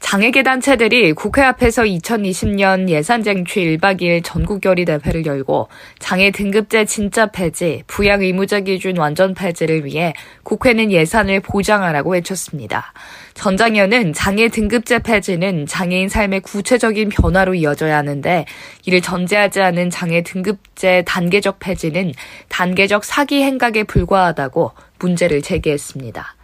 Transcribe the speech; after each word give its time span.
장애계 0.00 0.42
단체들이 0.42 1.12
국회 1.12 1.42
앞에서 1.42 1.82
2020년 1.84 2.88
예산 2.88 3.22
쟁취 3.22 3.60
1박 3.60 4.00
2일 4.00 4.22
전국결의 4.24 4.84
대회를 4.84 5.24
열고 5.24 5.68
장애 5.98 6.30
등급제 6.30 6.84
진짜 6.84 7.26
폐지, 7.26 7.82
부양 7.86 8.20
의무자 8.20 8.60
기준 8.60 8.96
완전 8.98 9.34
폐지를 9.34 9.84
위해 9.84 10.12
국회는 10.42 10.90
예산을 10.90 11.40
보장하라고 11.40 12.10
외쳤습니다. 12.10 12.92
전장현은 13.34 14.12
장애 14.12 14.48
등급제 14.48 15.00
폐지는 15.00 15.66
장애인 15.66 16.08
삶의 16.08 16.40
구체적인 16.40 17.08
변화로 17.08 17.54
이어져야 17.54 17.96
하는데 17.96 18.44
이를 18.84 19.00
전제하지 19.00 19.60
않은 19.62 19.90
장애 19.90 20.22
등급제 20.22 21.04
단계적 21.06 21.60
폐지는 21.60 22.12
단계적 22.48 23.04
사기 23.04 23.42
행각에 23.42 23.84
불과하다고 23.84 24.72
문제를 24.98 25.42
제기했습니다. 25.42 26.34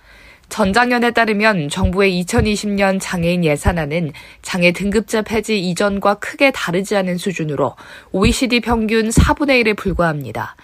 전장현에 0.50 1.12
따르면 1.12 1.68
정부의 1.68 2.22
2020년 2.22 2.98
장애인 3.00 3.45
예산안은 3.45 4.12
장애 4.42 4.72
등급제 4.72 5.22
폐지 5.22 5.60
이전과 5.60 6.14
크게 6.14 6.50
다르지 6.50 6.96
않은 6.96 7.18
수준으로 7.18 7.77
OECD 8.10 8.60
평균 8.60 9.08
4분의 9.08 9.64
1에 9.64 9.77
불과합니다. 9.77 10.56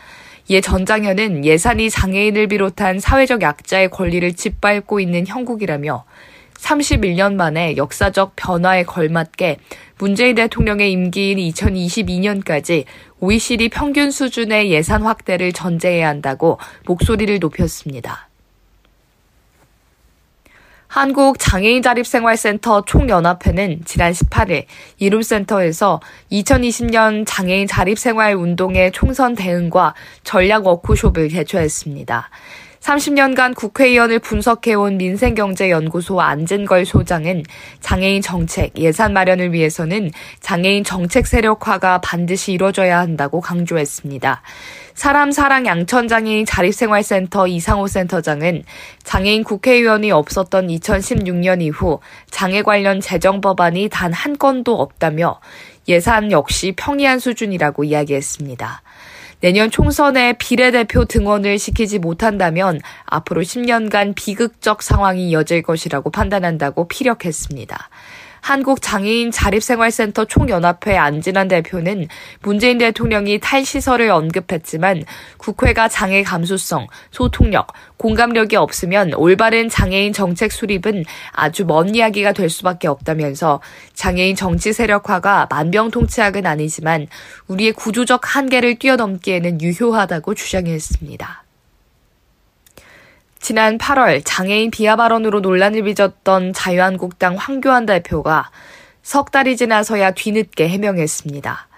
이에 0.49 0.61
전장현은 0.61 1.45
예산이 1.45 1.89
장애인을 1.89 2.49
비롯한 2.49 2.99
사회적 2.99 3.43
약자의 3.43 3.91
권리를 3.91 4.33
짓밟고 4.35 5.01
있는 5.01 5.27
형국이라며 5.27 6.05
31년 6.55 7.35
만에 7.35 7.77
역사적 7.77 8.35
변화에 8.35 8.83
걸맞게 8.83 9.59
문재인 9.99 10.35
대통령의 10.35 10.91
임기인 10.91 11.39
2022년까지 11.39 12.85
OECD 13.21 13.69
평균 13.69 14.11
수준의 14.11 14.71
예산 14.71 15.03
확대를 15.03 15.53
전제해야 15.53 16.09
한다고 16.09 16.59
목소리를 16.87 17.39
높였습니다. 17.39 18.29
한국장애인자립생활센터 20.97 22.87
총연합회는 22.87 23.83
지난 23.85 24.13
18일 24.13 24.65
이룸센터에서 24.97 26.01
2020년 26.33 27.25
장애인 27.27 27.67
자립생활 27.67 28.35
운동의 28.35 28.93
총선 28.93 29.35
대응과 29.35 29.95
전략 30.25 30.67
워크숍을 30.67 31.29
개최했습니다. 31.29 32.31
30년간 32.87 33.57
국회의원을 33.57 34.21
분석해온 34.21 34.97
민생경제연구소 34.97 36.21
안진걸 36.21 36.87
소장은 36.87 37.43
장애인 37.81 38.23
정책, 38.23 38.79
예산 38.79 39.13
마련을 39.13 39.53
위해서는 39.53 40.13
장애인 40.39 40.85
정책 40.85 41.27
세력화가 41.27 42.01
반드시 42.01 42.53
이뤄져야 42.53 43.01
한다고 43.01 43.41
강조했습니다. 43.41 44.41
사람 44.95 45.33
사랑 45.33 45.67
양천장애인 45.67 46.47
자립생활센터 46.47 47.49
이상호 47.49 47.89
센터장은 47.89 48.63
장애인 49.03 49.43
국회의원이 49.43 50.13
없었던 50.13 50.69
2016년 50.69 51.61
이후 51.63 51.99
장애 52.31 52.63
관련 52.63 53.01
재정 53.01 53.41
법안이 53.41 53.89
단 53.91 54.13
한 54.13 54.39
건도 54.39 54.81
없다며 54.81 55.41
예산 55.89 56.33
역시 56.33 56.73
평이한 56.77 57.19
수준이라고 57.19 57.85
이야기했습니다. 57.85 58.83
내년 59.47 59.71
총선에 59.71 60.33
비례대표 60.33 61.05
등원을 61.05 61.61
시키지 61.61 62.01
못한다면 62.01 62.81
앞으로 63.05 63.43
10년간 63.43 64.17
비극적 64.17 64.83
상황이 64.83 65.29
이어질 65.29 65.63
것이라고 65.63 66.11
판단한다고 66.11 66.89
피력했습니다. 66.89 67.89
한국장애인 68.47 69.33
자립생활센터 69.33 70.25
총연합회 70.27 70.97
안진환 70.97 71.49
대표는 71.49 72.07
문재인 72.43 72.79
대통령이 72.79 73.41
탈시설을 73.41 74.09
언급했지만 74.09 75.03
국회가 75.37 75.89
장애 75.89 76.23
감수성, 76.23 76.87
소통력, 77.11 77.73
공감력이 77.97 78.55
없으면 78.55 79.15
올바른 79.15 79.69
장애인 79.69 80.13
정책 80.13 80.53
수립은 80.53 81.05
아주 81.33 81.65
먼 81.65 81.93
이야기가 81.93 82.35
될 82.35 82.49
수밖에 82.49 82.87
없다면서 82.87 83.61
장애인 83.95 84.37
정치 84.37 84.73
세력화가 84.73 85.49
만병통치약은 85.51 86.47
아니지만 86.47 87.09
우리의 87.49 87.73
구조적 87.73 88.37
한계를 88.37 88.79
뛰어넘기에는 88.79 89.61
유효하다고 89.61 90.35
주장했습니다. 90.35 91.46
지난 93.47 93.79
8월 93.79 94.23
장애인 94.25 94.73
비하 94.73 94.97
발언으로 94.97 95.39
논란을 95.39 95.85
빚었던 95.85 96.53
자유한국당 96.53 97.37
황교안 97.37 97.87
대표가 97.87 98.51
석 99.05 99.31
달이 99.31 99.57
지나서야 99.57 100.15
뒤늦게 100.15 100.69
해명했습니다. 100.69 101.69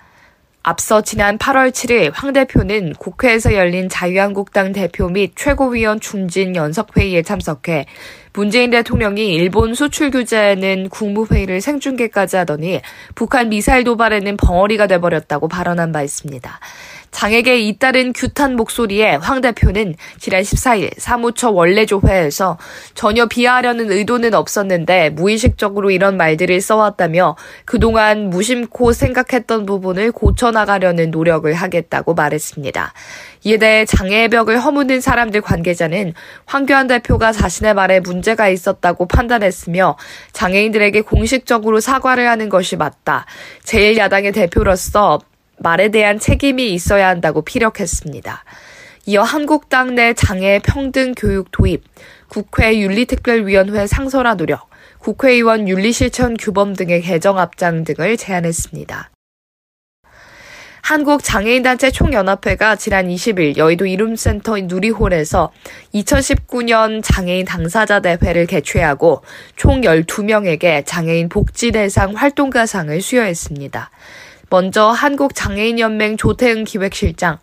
앞서 0.62 1.02
지난 1.02 1.36
8월 1.36 1.70
7일 1.70 2.10
황 2.14 2.32
대표는 2.32 2.94
국회에서 2.94 3.52
열린 3.52 3.90
자유한국당 3.90 4.72
대표 4.72 5.10
및 5.10 5.32
최고위원 5.36 6.00
중진 6.00 6.56
연석회의에 6.56 7.20
참석해 7.20 7.84
문재인 8.32 8.70
대통령이 8.70 9.34
일본 9.34 9.74
수출 9.74 10.10
규제에는 10.10 10.88
국무회의를 10.88 11.60
생중계까지 11.60 12.36
하더니 12.36 12.80
북한 13.14 13.50
미사일 13.50 13.84
도발에는 13.84 14.38
벙어리가 14.38 14.86
돼버렸다고 14.86 15.48
발언한 15.48 15.92
바 15.92 16.02
있습니다. 16.02 16.60
장에게 17.10 17.58
잇따른 17.60 18.12
규탄 18.12 18.56
목소리에 18.56 19.16
황 19.16 19.40
대표는 19.40 19.94
지난 20.18 20.42
14일 20.42 20.90
사무처 20.98 21.50
원래조회에서 21.50 22.58
전혀 22.94 23.26
비하하려는 23.26 23.90
의도는 23.90 24.34
없었는데 24.34 25.10
무의식적으로 25.10 25.90
이런 25.90 26.16
말들을 26.16 26.60
써왔다며 26.60 27.36
그동안 27.64 28.30
무심코 28.30 28.92
생각했던 28.92 29.66
부분을 29.66 30.12
고쳐나가려는 30.12 31.10
노력을 31.10 31.52
하겠다고 31.52 32.14
말했습니다. 32.14 32.92
이에 33.44 33.56
대해 33.56 33.84
장애의 33.84 34.28
벽을 34.28 34.58
허무는 34.58 35.00
사람들 35.00 35.40
관계자는 35.40 36.14
황교안 36.46 36.86
대표가 36.86 37.32
자신의 37.32 37.74
말에 37.74 38.00
문제가 38.00 38.48
있었다고 38.48 39.06
판단했으며 39.06 39.96
장애인들에게 40.32 41.00
공식적으로 41.02 41.80
사과를 41.80 42.28
하는 42.28 42.48
것이 42.48 42.76
맞다. 42.76 43.26
제1야당의 43.64 44.34
대표로서 44.34 45.20
말에 45.58 45.90
대한 45.90 46.18
책임이 46.18 46.72
있어야 46.72 47.08
한다고 47.08 47.42
피력했습니다. 47.42 48.44
이어 49.06 49.22
한국당 49.22 49.94
내 49.94 50.12
장애 50.12 50.60
평등 50.62 51.14
교육 51.16 51.50
도입, 51.50 51.82
국회 52.28 52.78
윤리특별위원회 52.78 53.86
상설화 53.86 54.34
노력, 54.34 54.68
국회의원 54.98 55.68
윤리실천 55.68 56.36
규범 56.36 56.74
등의 56.74 57.00
개정 57.02 57.38
앞장 57.38 57.84
등을 57.84 58.16
제안했습니다. 58.16 59.10
한국장애인단체 60.82 61.90
총연합회가 61.90 62.76
지난 62.76 63.08
20일 63.08 63.58
여의도 63.58 63.84
이룸센터 63.84 64.56
누리홀에서 64.58 65.52
2019년 65.94 67.02
장애인 67.04 67.44
당사자 67.44 68.00
대회를 68.00 68.46
개최하고 68.46 69.22
총 69.54 69.82
12명에게 69.82 70.84
장애인 70.86 71.28
복지대상 71.28 72.14
활동가상을 72.14 73.02
수여했습니다. 73.02 73.90
먼저 74.50 74.88
한국장애인연맹 74.88 76.16
조태은 76.16 76.64
기획실장, 76.64 77.38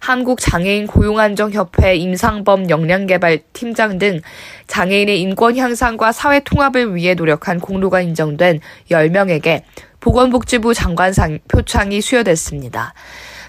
한국장애인 0.00 0.88
고용안정협회 0.88 1.94
임상범 1.94 2.68
역량개발 2.68 3.40
팀장 3.52 3.98
등 3.98 4.20
장애인의 4.66 5.20
인권 5.20 5.56
향상과 5.56 6.10
사회 6.10 6.40
통합을 6.40 6.96
위해 6.96 7.14
노력한 7.14 7.60
공로가 7.60 8.00
인정된 8.00 8.60
10명에게 8.90 9.62
보건복지부 10.00 10.74
장관상 10.74 11.38
표창이 11.48 12.00
수여됐습니다. 12.00 12.94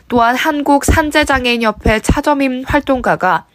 또한 0.08 0.36
한국산재장애인협회 0.36 2.02
차점임 2.02 2.64
활동가가 2.66 3.46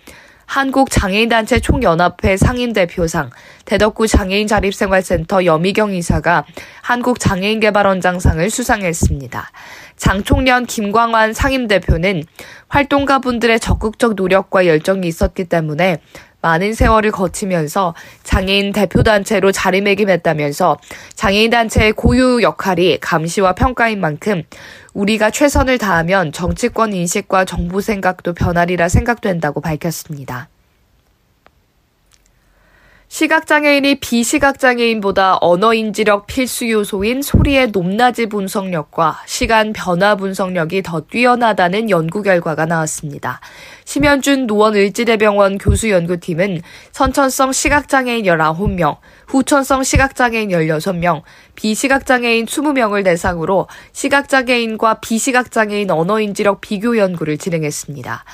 한국장애인단체 0.47 1.61
총연합회 1.61 2.37
상임대표상, 2.37 3.31
대덕구 3.65 4.07
장애인자립생활센터 4.07 5.45
여미경 5.45 5.95
이사가 5.95 6.45
한국장애인개발원장상을 6.83 8.49
수상했습니다. 8.51 9.51
장총련 9.97 10.67
김광환 10.67 11.33
상임대표는 11.33 12.25
활동가분들의 12.69 13.61
적극적 13.61 14.15
노력과 14.15 14.67
열정이 14.67 15.07
있었기 15.07 15.45
때문에 15.45 16.01
많은 16.45 16.75
세월을 16.75 17.11
거치면서 17.11 17.95
장애인 18.23 18.73
대표단체로 18.73 19.51
자리매김했다면서 19.51 20.79
장애인 21.15 21.49
단체의 21.49 21.93
고유 21.95 22.43
역할이 22.43 22.99
감시와 23.01 23.55
평가인 23.55 23.99
만큼 23.99 24.43
우리가 24.93 25.31
최선을 25.31 25.79
다하면 25.79 26.33
정치권 26.33 26.93
인식과 26.93 27.47
정부 27.47 27.81
생각도 27.81 28.35
변하리라 28.35 28.91
생각된다고 28.91 29.63
밝혔습니다. 29.63 30.51
시각장애인이 33.15 34.01
비시각장애인보다 34.01 35.39
언어인지력 35.41 36.27
필수 36.27 36.69
요소인 36.69 37.23
소리의 37.23 37.69
높낮이 37.69 38.27
분석력과 38.27 39.21
시간 39.27 39.73
변화 39.73 40.17
분석력이 40.17 40.83
더 40.83 41.01
뛰어나다는 41.03 41.91
연구 41.91 42.23
결과가 42.23 42.67
나왔습니다. 42.67 43.41
심현준 43.85 44.49
노원을지대병원 44.49 45.59
교수연구팀은 45.59 46.63
선천성 46.91 47.53
시각장애인 47.53 48.25
19명, 48.25 48.97
후천성 49.27 49.83
시각장애인 49.83 50.51
16명, 50.51 51.23
비시각장애인 51.55 52.47
20명을 52.47 53.05
대상으로 53.05 53.69
시각장애인과 53.93 55.01
비시각장애인 55.01 55.91
언어인지력 55.91 56.61
비교 56.61 56.99
연구를 56.99 57.39
진행했습니다. 57.39 58.25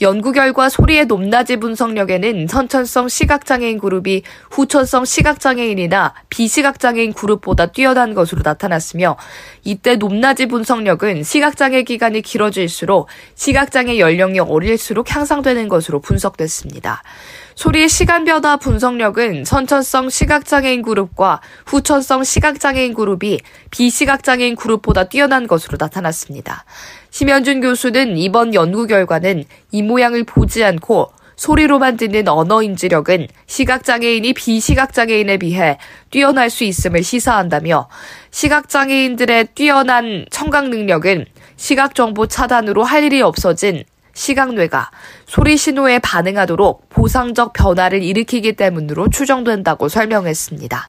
연구 0.00 0.30
결과 0.30 0.68
소리의 0.68 1.06
높낮이 1.06 1.56
분석력에는 1.56 2.46
선천성 2.46 3.08
시각장애인 3.08 3.78
그룹이 3.78 4.22
후천성 4.50 5.04
시각장애인이나 5.04 6.14
비시각장애인 6.30 7.14
그룹보다 7.14 7.66
뛰어난 7.66 8.14
것으로 8.14 8.42
나타났으며 8.44 9.16
이때 9.64 9.96
높낮이 9.96 10.46
분석력은 10.46 11.24
시각장애 11.24 11.82
기간이 11.82 12.22
길어질수록 12.22 13.08
시각장애 13.34 13.98
연령이 13.98 14.38
어릴수록 14.38 15.14
향상되는 15.14 15.68
것으로 15.68 16.00
분석됐습니다. 16.00 17.02
소리의 17.58 17.88
시간 17.88 18.24
변화 18.24 18.56
분석력은 18.56 19.44
선천성 19.44 20.10
시각장애인 20.10 20.80
그룹과 20.82 21.40
후천성 21.66 22.22
시각장애인 22.22 22.94
그룹이 22.94 23.40
비시각장애인 23.72 24.54
그룹보다 24.54 25.08
뛰어난 25.08 25.48
것으로 25.48 25.76
나타났습니다. 25.76 26.64
심현준 27.10 27.60
교수는 27.60 28.16
이번 28.16 28.54
연구 28.54 28.86
결과는 28.86 29.42
이 29.72 29.82
모양을 29.82 30.22
보지 30.22 30.62
않고 30.62 31.10
소리로만 31.34 31.96
듣는 31.96 32.28
언어 32.28 32.62
인지력은 32.62 33.26
시각장애인이 33.48 34.34
비시각장애인에 34.34 35.38
비해 35.38 35.78
뛰어날 36.12 36.50
수 36.50 36.62
있음을 36.62 37.02
시사한다며 37.02 37.88
시각장애인들의 38.30 39.48
뛰어난 39.56 40.26
청각 40.30 40.68
능력은 40.68 41.26
시각정보 41.56 42.28
차단으로 42.28 42.84
할 42.84 43.02
일이 43.02 43.20
없어진 43.20 43.82
시각뇌가 44.18 44.90
소리 45.26 45.56
신호에 45.56 46.00
반응하도록 46.00 46.88
보상적 46.88 47.52
변화를 47.52 48.02
일으키기 48.02 48.54
때문으로 48.54 49.08
추정된다고 49.10 49.88
설명했습니다. 49.88 50.88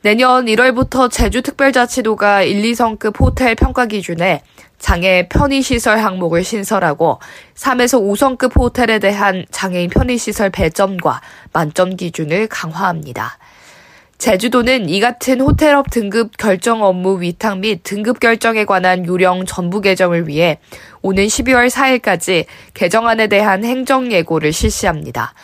내년 0.00 0.46
1월부터 0.46 1.10
제주특별자치도가 1.10 2.42
1, 2.42 2.62
2성급 2.62 3.20
호텔 3.20 3.54
평가 3.54 3.86
기준에 3.86 4.42
장애 4.78 5.28
편의시설 5.28 5.98
항목을 5.98 6.44
신설하고 6.44 7.20
3에서 7.54 8.02
5성급 8.02 8.58
호텔에 8.58 8.98
대한 8.98 9.46
장애인 9.50 9.90
편의시설 9.90 10.50
배점과 10.50 11.20
만점 11.52 11.96
기준을 11.96 12.48
강화합니다. 12.48 13.38
제주도는 14.24 14.88
이 14.88 15.00
같은 15.00 15.38
호텔업 15.42 15.90
등급 15.90 16.38
결정 16.38 16.82
업무 16.82 17.20
위탁 17.20 17.58
및 17.58 17.80
등급 17.82 18.20
결정에 18.20 18.64
관한 18.64 19.04
요령 19.04 19.44
전부 19.44 19.82
개정을 19.82 20.28
위해 20.28 20.60
오는 21.02 21.26
12월 21.26 21.68
4일까지 21.68 22.46
개정안에 22.72 23.26
대한 23.26 23.66
행정 23.66 24.10
예고를 24.10 24.54
실시합니다. 24.54 25.34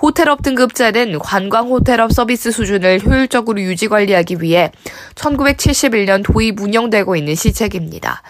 호텔업 0.00 0.42
등급제는 0.42 1.18
관광 1.18 1.66
호텔업 1.70 2.12
서비스 2.12 2.52
수준을 2.52 3.04
효율적으로 3.04 3.60
유지 3.60 3.88
관리하기 3.88 4.36
위해 4.40 4.70
1971년 5.16 6.22
도입 6.22 6.60
운영되고 6.60 7.16
있는 7.16 7.34
시책입니다. 7.34 8.22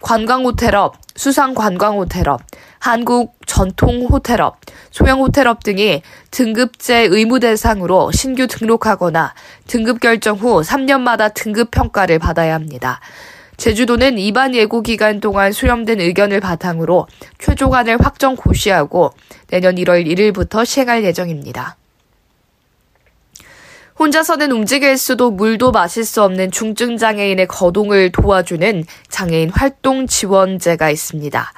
관광호텔업, 0.00 0.96
수상관광호텔업, 1.16 2.40
한국 2.78 3.34
전통 3.46 4.06
호텔업, 4.06 4.58
소형 4.90 5.20
호텔업 5.20 5.64
등이 5.64 6.02
등급제 6.30 7.08
의무 7.10 7.40
대상으로 7.40 8.12
신규 8.12 8.46
등록하거나 8.46 9.34
등급 9.66 10.00
결정 10.00 10.36
후 10.36 10.62
3년마다 10.62 11.34
등급 11.34 11.70
평가를 11.70 12.18
받아야 12.18 12.54
합니다. 12.54 13.00
제주도는 13.56 14.18
이반 14.18 14.54
예고 14.54 14.82
기간 14.82 15.18
동안 15.18 15.50
수렴된 15.50 16.00
의견을 16.00 16.38
바탕으로 16.38 17.08
최종안을 17.38 17.98
확정 18.00 18.36
고시하고 18.36 19.10
내년 19.48 19.74
1월 19.74 20.06
1일부터 20.06 20.64
시행할 20.64 21.02
예정입니다. 21.02 21.76
혼자서는 23.98 24.52
움직일 24.52 24.96
수도 24.96 25.32
물도 25.32 25.72
마실 25.72 26.04
수 26.04 26.22
없는 26.22 26.52
중증 26.52 26.98
장애인의 26.98 27.48
거동을 27.48 28.12
도와주는 28.12 28.84
장애인 29.08 29.50
활동 29.50 30.06
지원제가 30.06 30.90
있습니다. 30.90 31.52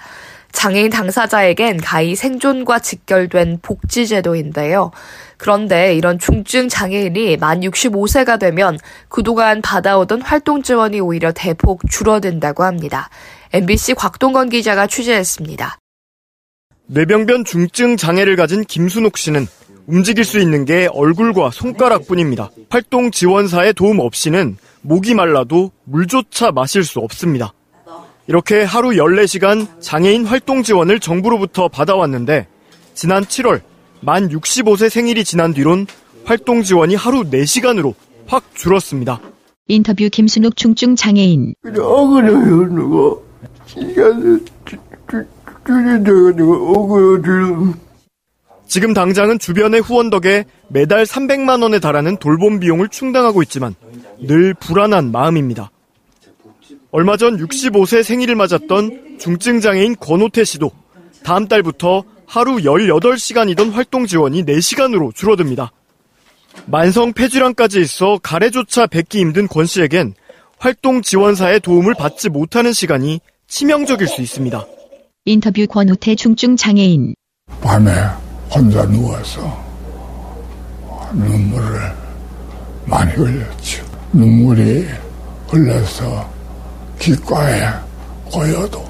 장애인 0.52 0.90
당사자에겐 0.90 1.76
가히 1.76 2.16
생존과 2.16 2.78
직결된 2.78 3.58
복지제도인데요. 3.60 4.90
그런데 5.36 5.94
이런 5.94 6.18
중증 6.18 6.68
장애인이 6.68 7.36
만 7.36 7.60
65세가 7.60 8.40
되면 8.40 8.78
그동안 9.08 9.60
받아오던 9.60 10.22
활동 10.22 10.62
지원이 10.62 10.98
오히려 11.00 11.32
대폭 11.32 11.82
줄어든다고 11.90 12.64
합니다. 12.64 13.10
MBC 13.52 13.94
곽동건 13.94 14.48
기자가 14.48 14.86
취재했습니다. 14.86 15.78
뇌병변 16.86 17.44
중증 17.44 17.96
장애를 17.96 18.34
가진 18.34 18.64
김순옥 18.64 19.18
씨는 19.18 19.46
움직일 19.90 20.24
수 20.24 20.38
있는 20.38 20.64
게 20.64 20.88
얼굴과 20.92 21.50
손가락뿐입니다. 21.50 22.50
활동 22.70 23.10
지원사의 23.10 23.74
도움 23.74 23.98
없이는 23.98 24.56
목이 24.82 25.14
말라도 25.14 25.72
물조차 25.84 26.52
마실 26.52 26.84
수 26.84 27.00
없습니다. 27.00 27.52
이렇게 28.28 28.62
하루 28.62 28.90
14시간 28.90 29.66
장애인 29.80 30.26
활동 30.26 30.62
지원을 30.62 31.00
정부로부터 31.00 31.66
받아왔는데 31.66 32.46
지난 32.94 33.24
7월 33.24 33.62
만 34.00 34.28
65세 34.28 34.88
생일이 34.88 35.24
지난 35.24 35.52
뒤론 35.52 35.88
활동 36.24 36.62
지원이 36.62 36.94
하루 36.94 37.24
4시간으로 37.24 37.94
확 38.28 38.44
줄었습니다. 38.54 39.20
인터뷰 39.66 40.08
김순욱 40.10 40.56
중증 40.56 40.94
장애인. 40.94 41.54
억울해요, 41.66 42.68
누가. 42.72 43.20
시간을 43.66 44.44
줄여줘가지고 45.66 46.78
억울해요. 46.78 47.89
지금 48.70 48.94
당장은 48.94 49.40
주변의 49.40 49.80
후원 49.80 50.10
덕에 50.10 50.44
매달 50.68 51.02
300만 51.02 51.60
원에 51.60 51.80
달하는 51.80 52.16
돌봄 52.18 52.60
비용을 52.60 52.88
충당하고 52.88 53.42
있지만 53.42 53.74
늘 54.20 54.54
불안한 54.54 55.10
마음입니다. 55.10 55.72
얼마 56.92 57.16
전 57.16 57.36
65세 57.36 58.04
생일을 58.04 58.36
맞았던 58.36 59.18
중증 59.18 59.60
장애인 59.60 59.96
권호태 59.96 60.44
씨도 60.44 60.70
다음 61.24 61.48
달부터 61.48 62.04
하루 62.26 62.58
18시간이던 62.58 63.72
활동 63.72 64.06
지원이 64.06 64.44
4시간으로 64.44 65.12
줄어듭니다. 65.16 65.72
만성 66.66 67.12
폐질환까지 67.12 67.80
있어 67.80 68.20
가래조차 68.22 68.86
뱉기 68.86 69.18
힘든 69.18 69.48
권 69.48 69.66
씨에겐 69.66 70.14
활동 70.58 71.02
지원사의 71.02 71.58
도움을 71.58 71.94
받지 71.94 72.28
못하는 72.28 72.72
시간이 72.72 73.20
치명적일 73.48 74.06
수 74.06 74.22
있습니다. 74.22 74.64
인터뷰 75.24 75.66
권우태 75.66 76.14
중증 76.14 76.54
장애인. 76.54 77.16
밤에 77.62 77.90
혼자 78.52 78.84
누워서 78.86 79.64
눈물을 81.12 81.80
많이 82.84 83.12
흘렸죠. 83.12 83.84
눈물이 84.12 84.86
흘러서 85.48 86.28
기과에 86.98 87.68
고여도 88.24 88.88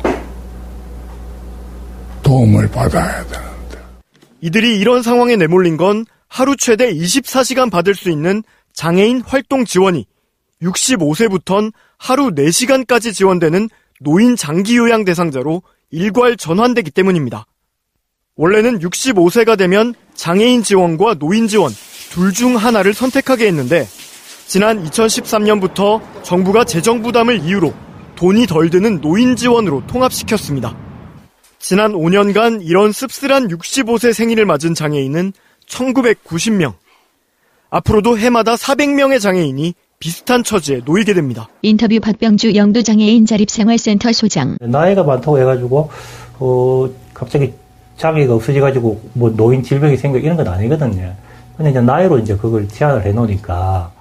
도움을 2.22 2.68
받아야 2.70 3.24
되는데. 3.26 3.78
이들이 4.40 4.78
이런 4.78 5.02
상황에 5.02 5.36
내몰린 5.36 5.76
건 5.76 6.06
하루 6.28 6.56
최대 6.56 6.92
24시간 6.92 7.70
받을 7.70 7.94
수 7.94 8.10
있는 8.10 8.42
장애인 8.72 9.22
활동 9.26 9.64
지원이 9.64 10.06
65세부턴 10.62 11.72
하루 11.98 12.30
4시간까지 12.30 13.12
지원되는 13.12 13.68
노인 14.00 14.36
장기 14.36 14.76
요양 14.76 15.04
대상자로 15.04 15.62
일괄 15.90 16.36
전환되기 16.36 16.90
때문입니다. 16.90 17.46
원래는 18.40 18.78
65세가 18.78 19.58
되면 19.58 19.94
장애인 20.14 20.62
지원과 20.62 21.16
노인 21.18 21.46
지원 21.46 21.70
둘 22.10 22.32
중 22.32 22.56
하나를 22.56 22.94
선택하게 22.94 23.46
했는데 23.48 23.86
지난 24.46 24.82
2013년부터 24.88 26.00
정부가 26.22 26.64
재정 26.64 27.02
부담을 27.02 27.40
이유로 27.40 27.74
돈이 28.16 28.46
덜 28.46 28.70
드는 28.70 29.02
노인 29.02 29.36
지원으로 29.36 29.86
통합시켰습니다. 29.86 30.74
지난 31.58 31.92
5년간 31.92 32.60
이런 32.62 32.92
씁쓸한 32.92 33.48
65세 33.48 34.14
생일을 34.14 34.46
맞은 34.46 34.74
장애인은 34.74 35.34
1990명. 35.68 36.72
앞으로도 37.68 38.16
해마다 38.18 38.54
400명의 38.54 39.20
장애인이 39.20 39.74
비슷한 39.98 40.42
처지에 40.42 40.80
놓이게 40.86 41.12
됩니다. 41.12 41.50
인터뷰 41.60 42.00
박병주 42.00 42.54
영도장애인 42.54 43.26
자립생활센터 43.26 44.12
소장. 44.12 44.56
나이가 44.60 45.02
많다고 45.04 45.38
해가지고 45.38 45.90
어 46.38 46.88
갑자기 47.12 47.52
자기가 48.00 48.34
없어져가지고 48.34 49.10
뭐 49.12 49.30
노인 49.36 49.62
질병이 49.62 49.98
생겨 49.98 50.18
이런 50.18 50.34
건 50.36 50.48
아니거든요. 50.48 51.14
근데 51.56 51.70
이제 51.70 51.80
나이로 51.82 52.18
이제 52.18 52.34
그걸 52.34 52.66
제한을 52.66 53.04
해놓으니까 53.04 53.92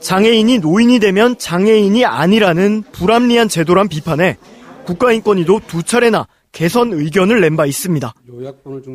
장애인이 0.00 0.58
노인이 0.58 0.98
되면 0.98 1.38
장애인이 1.38 2.04
아니라는 2.04 2.82
불합리한 2.90 3.48
제도란 3.48 3.86
비판에 3.88 4.36
국가인권위도 4.84 5.60
두 5.68 5.84
차례나 5.84 6.26
개선 6.50 6.92
의견을 6.92 7.40
낸 7.40 7.54
바 7.56 7.66
있습니다. 7.66 8.12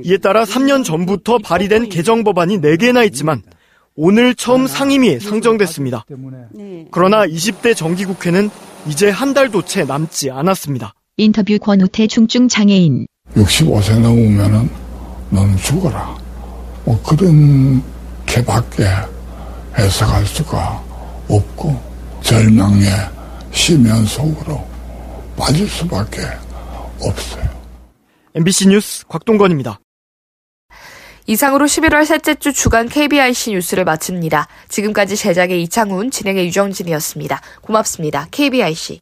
이에 0.04 0.18
따라 0.18 0.44
3년 0.44 0.84
전부터 0.84 1.38
발의된 1.38 1.88
개정 1.88 2.26
법안이 2.26 2.60
4개나 2.60 3.06
있지만 3.06 3.42
오늘 3.96 4.36
처음 4.36 4.68
상임위에 4.68 5.20
상정됐습니다. 5.20 6.04
그러나 6.92 7.26
20대 7.26 7.74
정기국회는 7.74 8.50
이제 8.90 9.10
한 9.10 9.34
달도 9.34 9.62
채 9.62 9.86
남지 9.86 10.32
않았습니다. 10.32 10.94
인터뷰 11.16 11.58
권우태 11.58 12.08
중증 12.08 12.50
장애인 12.50 13.08
65세 13.34 14.00
넘으면은 14.00 14.70
너는 15.30 15.58
죽어라. 15.58 16.18
뭐 16.86 17.02
그런 17.04 17.84
개밖에 18.26 18.86
해석할 19.78 20.26
수가 20.26 20.84
없고 21.30 21.82
절망의 22.22 22.88
심연 23.52 24.06
속으로 24.06 24.66
빠질 25.38 25.68
수밖에 25.68 26.22
없어요. 27.02 27.44
MBC 28.36 28.68
뉴스 28.68 29.06
곽동건입니다. 29.08 29.80
이상으로 31.28 31.66
11월 31.66 32.06
셋째 32.06 32.36
주 32.36 32.54
주간 32.54 32.88
KBIC 32.88 33.52
뉴스를 33.52 33.84
마칩니다. 33.84 34.48
지금까지 34.70 35.16
제작의 35.16 35.64
이창훈, 35.64 36.12
진행의 36.12 36.46
유정진이었습니다. 36.48 37.42
고맙습니다. 37.62 38.28
KBIC. 38.30 39.00